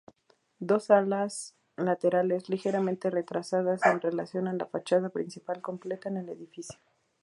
[0.57, 6.79] Dos alas laterales, ligeramente retrasadas en relación a la fachada principal completan el edificio.